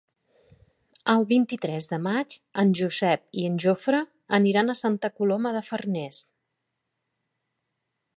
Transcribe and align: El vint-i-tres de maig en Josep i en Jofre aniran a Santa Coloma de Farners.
El 1.11 1.25
vint-i-tres 1.31 1.89
de 1.91 1.99
maig 2.05 2.37
en 2.63 2.71
Josep 2.79 3.37
i 3.41 3.45
en 3.49 3.59
Jofre 3.65 3.99
aniran 4.39 4.75
a 4.75 4.77
Santa 4.81 5.11
Coloma 5.21 5.53
de 5.59 5.63
Farners. 5.69 6.23